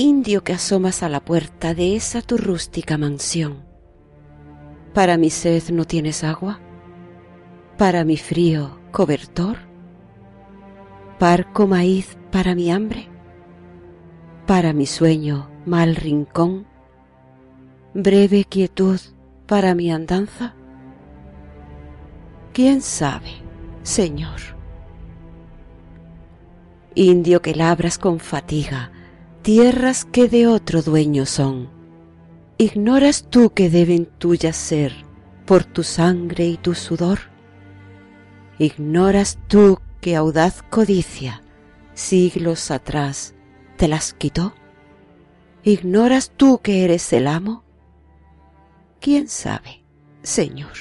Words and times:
Indio 0.00 0.42
que 0.44 0.54
asomas 0.54 1.02
a 1.02 1.10
la 1.10 1.20
puerta 1.20 1.74
de 1.74 1.94
esa 1.94 2.22
tu 2.22 2.38
rústica 2.38 2.96
mansión. 2.96 3.66
¿Para 4.94 5.18
mi 5.18 5.28
sed 5.28 5.62
no 5.72 5.84
tienes 5.84 6.24
agua? 6.24 6.58
¿Para 7.76 8.02
mi 8.06 8.16
frío 8.16 8.80
cobertor? 8.92 9.58
¿Parco 11.18 11.66
maíz 11.66 12.16
para 12.32 12.54
mi 12.54 12.70
hambre? 12.70 13.10
¿Para 14.46 14.72
mi 14.72 14.86
sueño 14.86 15.50
mal 15.66 15.94
rincón? 15.96 16.66
¿Breve 17.92 18.46
quietud 18.46 19.00
para 19.46 19.74
mi 19.74 19.92
andanza? 19.92 20.54
¿Quién 22.54 22.80
sabe, 22.80 23.32
Señor? 23.82 24.40
Indio 26.94 27.42
que 27.42 27.54
labras 27.54 27.98
con 27.98 28.18
fatiga 28.18 28.92
tierras 29.42 30.04
que 30.04 30.28
de 30.28 30.46
otro 30.46 30.82
dueño 30.82 31.24
son. 31.26 31.70
¿Ignoras 32.58 33.26
tú 33.30 33.50
que 33.50 33.70
deben 33.70 34.04
tuyas 34.04 34.56
ser 34.56 34.92
por 35.46 35.64
tu 35.64 35.82
sangre 35.82 36.46
y 36.46 36.56
tu 36.58 36.74
sudor? 36.74 37.20
¿Ignoras 38.58 39.38
tú 39.48 39.80
que 40.00 40.14
audaz 40.16 40.62
codicia 40.62 41.42
siglos 41.94 42.70
atrás 42.70 43.34
te 43.76 43.88
las 43.88 44.12
quitó? 44.12 44.54
¿Ignoras 45.64 46.32
tú 46.36 46.60
que 46.62 46.84
eres 46.84 47.10
el 47.14 47.26
amo? 47.26 47.64
¿Quién 49.00 49.28
sabe, 49.28 49.82
Señor? 50.22 50.76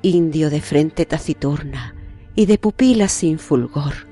Indio 0.00 0.48
de 0.48 0.62
frente 0.62 1.04
taciturna 1.04 1.94
y 2.34 2.46
de 2.46 2.56
pupilas 2.56 3.12
sin 3.12 3.38
fulgor, 3.38 4.11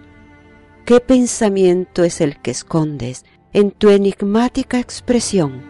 ¿qué 0.90 0.98
pensamiento 0.98 2.02
es 2.02 2.20
el 2.20 2.40
que 2.40 2.50
escondes 2.50 3.24
en 3.52 3.70
tu 3.70 3.90
enigmática 3.90 4.80
expresión? 4.80 5.62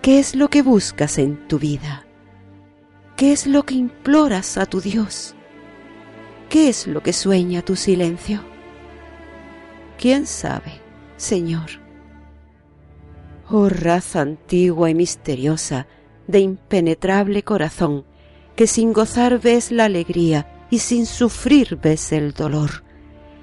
¿Qué 0.00 0.20
es 0.20 0.36
lo 0.36 0.48
que 0.48 0.62
buscas 0.62 1.18
en 1.18 1.48
tu 1.48 1.58
vida? 1.58 2.06
¿Qué 3.16 3.32
es 3.32 3.48
lo 3.48 3.64
que 3.64 3.74
imploras 3.74 4.58
a 4.58 4.66
tu 4.66 4.80
Dios? 4.80 5.34
¿Qué 6.48 6.68
es 6.68 6.86
lo 6.86 7.02
que 7.02 7.12
sueña 7.12 7.62
tu 7.62 7.74
silencio? 7.74 8.44
¿Quién 9.98 10.28
sabe, 10.28 10.70
Señor? 11.16 11.82
Oh 13.50 13.68
raza 13.68 14.20
antigua 14.20 14.88
y 14.88 14.94
misteriosa, 14.94 15.88
de 16.28 16.38
impenetrable 16.38 17.42
corazón, 17.42 18.04
que 18.54 18.68
sin 18.68 18.92
gozar 18.92 19.40
ves 19.40 19.72
la 19.72 19.86
alegría 19.86 20.64
y 20.70 20.78
sin 20.78 21.06
sufrir 21.06 21.80
ves 21.82 22.12
el 22.12 22.30
dolor. 22.30 22.84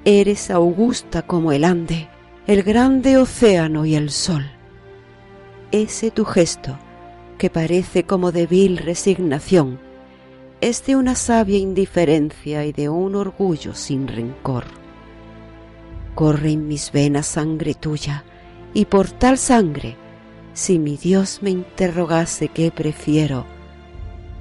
Eres 0.05 0.50
augusta 0.50 1.23
como 1.23 1.52
el 1.52 1.66
Ande, 1.66 2.08
el 2.47 2.64
grande 2.64 3.17
océano 3.17 3.86
y 3.86 3.95
el 3.95 4.11
sol. 4.11 4.50
Ese 5.72 6.09
tu 6.09 6.23
gesto, 6.23 6.80
que 7.38 7.50
parece 7.50 8.05
como 8.05 8.31
de 8.31 8.47
vil 8.47 8.77
resignación, 8.77 9.77
es 10.61 10.86
de 10.86 10.95
una 10.95 11.15
sabia 11.15 11.58
indiferencia 11.58 12.65
y 12.65 12.71
de 12.71 12.87
un 12.87 13.14
orgullo 13.15 13.76
sin 13.76 14.08
rencor. 14.08 14.64
Corre 16.16 16.52
en 16.52 16.70
mis 16.70 16.93
venas 16.93 17.27
sangre 17.27 17.73
tuya, 17.73 18.23
y 18.73 18.86
por 18.86 19.11
tal 19.11 19.37
sangre, 19.37 19.98
si 20.54 20.80
mi 20.80 20.95
Dios 20.95 21.39
me 21.42 21.49
interrogase 21.49 22.48
qué 22.48 22.71
prefiero, 22.71 23.45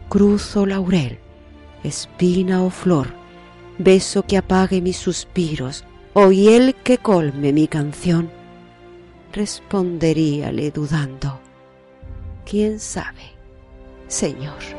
cruz 0.08 0.56
o 0.56 0.66
laurel, 0.66 1.18
espina 1.82 2.62
o 2.62 2.70
flor, 2.70 3.08
beso 3.78 4.24
que 4.24 4.36
apague 4.36 4.80
mis 4.80 4.96
suspiros, 4.96 5.84
o 6.14 6.30
hiel 6.30 6.74
que 6.74 6.98
colme 6.98 7.52
mi 7.52 7.68
canción, 7.68 8.30
responderíale 9.32 10.70
dudando, 10.70 11.40
¿quién 12.44 12.80
sabe, 12.80 13.32
Señor? 14.08 14.77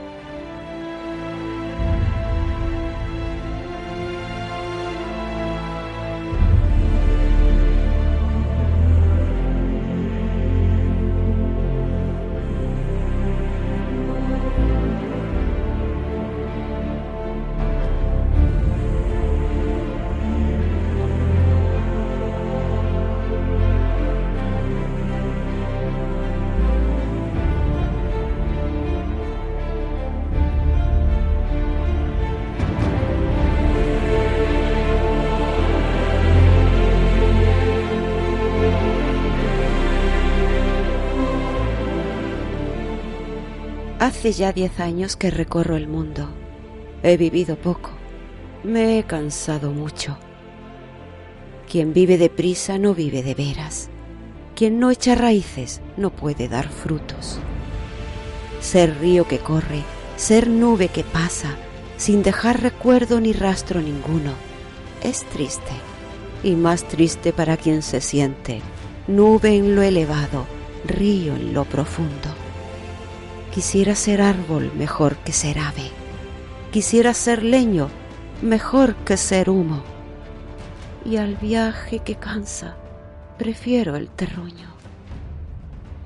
Hace 43.99 44.31
ya 44.31 44.53
diez 44.53 44.79
años 44.79 45.17
que 45.17 45.29
recorro 45.29 45.75
el 45.75 45.87
mundo. 45.87 46.29
He 47.03 47.17
vivido 47.17 47.57
poco. 47.57 47.89
Me 48.63 48.97
he 48.97 49.03
cansado 49.03 49.71
mucho. 49.71 50.17
Quien 51.69 51.93
vive 51.93 52.17
deprisa 52.17 52.77
no 52.77 52.95
vive 52.95 53.23
de 53.23 53.35
veras. 53.35 53.89
Quien 54.55 54.79
no 54.79 54.89
echa 54.89 55.15
raíces 55.15 55.81
no 55.97 56.11
puede 56.11 56.47
dar 56.47 56.69
frutos. 56.69 57.39
Ser 58.61 58.99
río 58.99 59.27
que 59.27 59.39
corre, 59.39 59.83
ser 60.15 60.47
nube 60.47 60.87
que 60.87 61.03
pasa, 61.03 61.57
sin 61.97 62.23
dejar 62.23 62.61
recuerdo 62.61 63.19
ni 63.19 63.33
rastro 63.33 63.81
ninguno, 63.81 64.31
es 65.03 65.25
triste. 65.25 65.73
Y 66.41 66.55
más 66.55 66.87
triste 66.87 67.33
para 67.33 67.57
quien 67.57 67.81
se 67.81 67.99
siente 67.99 68.61
nube 69.09 69.55
en 69.55 69.75
lo 69.75 69.81
elevado, 69.81 70.45
río 70.85 71.35
en 71.35 71.53
lo 71.53 71.65
profundo. 71.65 72.38
Quisiera 73.53 73.95
ser 73.95 74.21
árbol 74.21 74.71
mejor 74.75 75.17
que 75.17 75.33
ser 75.33 75.57
ave. 75.57 75.89
Quisiera 76.71 77.15
ser 77.15 77.41
leño 77.41 77.89
mejor 78.43 78.95
que 78.97 79.17
ser 79.17 79.49
humo. 79.49 79.81
Y 81.03 81.17
al 81.17 81.35
viaje 81.35 81.99
que 81.99 82.13
cansa, 82.13 82.77
prefiero 83.39 83.95
el 83.95 84.07
terruño. 84.07 84.69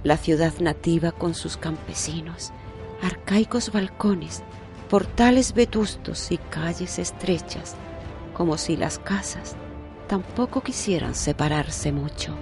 La 0.06 0.16
ciudad 0.16 0.54
nativa 0.62 1.12
con 1.12 1.36
sus 1.36 1.58
campesinos, 1.58 2.54
arcaicos 3.02 3.74
balcones, 3.74 4.42
portales 4.90 5.54
vetustos 5.54 6.32
y 6.32 6.38
calles 6.38 6.98
estrechas, 6.98 7.76
como 8.34 8.58
si 8.58 8.78
las 8.78 9.00
casas 9.00 9.58
tampoco 10.08 10.62
quisieran 10.62 11.14
separarse 11.14 11.92
mucho. 11.92 12.36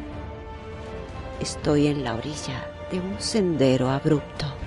Estoy 1.40 1.88
en 1.88 2.04
la 2.04 2.14
orilla 2.14 2.70
de 2.92 3.00
un 3.00 3.20
sendero 3.20 3.90
abrupto 3.90 4.61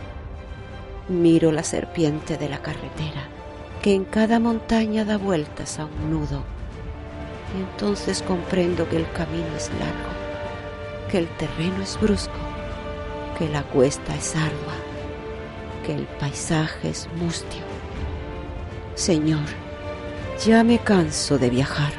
Miro 1.08 1.52
la 1.52 1.62
serpiente 1.62 2.38
de 2.38 2.48
la 2.48 2.62
carretera, 2.62 3.28
que 3.82 3.92
en 3.92 4.06
cada 4.06 4.40
montaña 4.40 5.04
da 5.04 5.18
vueltas 5.18 5.78
a 5.78 5.84
un 5.84 6.10
nudo. 6.10 6.42
Y 7.54 7.60
entonces 7.60 8.22
comprendo 8.22 8.88
que 8.88 8.96
el 8.96 9.12
camino 9.12 9.54
es 9.54 9.70
largo, 9.78 11.10
que 11.10 11.18
el 11.18 11.28
terreno 11.36 11.82
es 11.82 12.00
brusco, 12.00 12.32
que 13.38 13.50
la 13.50 13.62
cuesta 13.64 14.16
es 14.16 14.34
ardua, 14.34 14.74
que 15.84 15.94
el 15.94 16.06
paisaje 16.06 16.88
es 16.88 17.06
mustio. 17.16 17.60
Señor, 18.94 19.44
ya 20.42 20.64
me 20.64 20.78
canso 20.78 21.36
de 21.36 21.50
viajar, 21.50 21.92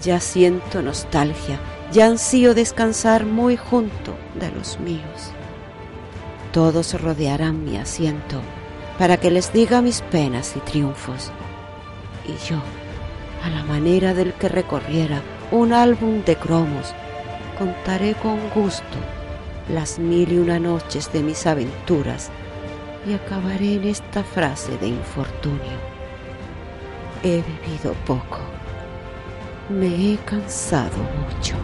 ya 0.00 0.20
siento 0.20 0.80
nostalgia, 0.80 1.60
ya 1.92 2.06
ansío 2.06 2.54
descansar 2.54 3.26
muy 3.26 3.58
junto 3.58 4.14
de 4.40 4.50
los 4.52 4.80
míos 4.80 5.34
todos 6.52 7.00
rodearán 7.00 7.64
mi 7.64 7.76
asiento 7.76 8.40
para 8.98 9.16
que 9.16 9.30
les 9.30 9.52
diga 9.52 9.82
mis 9.82 10.02
penas 10.02 10.54
y 10.56 10.60
triunfos. 10.60 11.30
Y 12.26 12.36
yo, 12.48 12.58
a 13.44 13.50
la 13.50 13.64
manera 13.64 14.14
del 14.14 14.32
que 14.34 14.48
recorriera 14.48 15.22
un 15.50 15.72
álbum 15.72 16.22
de 16.24 16.36
cromos, 16.36 16.94
contaré 17.58 18.14
con 18.14 18.38
gusto 18.50 18.98
las 19.68 19.98
mil 19.98 20.32
y 20.32 20.38
una 20.38 20.58
noches 20.58 21.12
de 21.12 21.22
mis 21.22 21.46
aventuras 21.46 22.30
y 23.06 23.14
acabaré 23.14 23.74
en 23.74 23.84
esta 23.84 24.22
frase 24.22 24.76
de 24.78 24.88
infortunio. 24.88 25.78
He 27.22 27.42
vivido 27.42 27.94
poco, 28.06 28.40
me 29.68 29.86
he 30.12 30.16
cansado 30.18 30.96
mucho. 30.98 31.54